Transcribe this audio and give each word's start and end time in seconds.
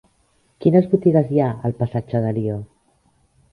Quines 0.65 0.87
botigues 0.93 1.29
hi 1.35 1.43
ha 1.43 1.51
al 1.71 1.77
passatge 1.83 2.25
d'Alió? 2.25 2.59